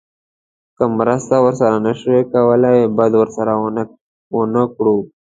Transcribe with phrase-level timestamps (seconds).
[0.75, 3.53] که مرسته ورسره نه شو کولی بد ورسره
[4.37, 4.95] ونه کړو.